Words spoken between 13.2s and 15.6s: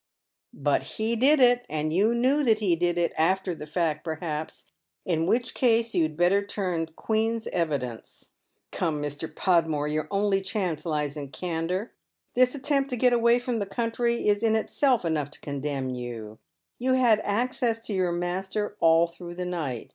from the country is in itself enoiigli to